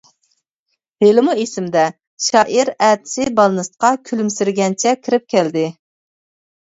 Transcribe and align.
ھېلىمۇ 1.03 1.35
ئېسىمدە 1.43 1.83
شائىر 2.29 2.71
ئەتىسى 2.87 3.27
بالنىستقا 3.41 3.93
كۈلۈمسىرىگەنچە 4.11 4.99
كىرىپ 5.05 5.29
كەلدى. 5.35 5.67